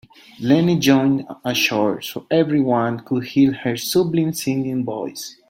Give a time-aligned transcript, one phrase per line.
[0.39, 5.37] Leanne joined a choir so everyone could hear her sublime singing voice.